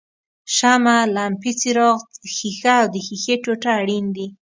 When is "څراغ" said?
1.59-1.99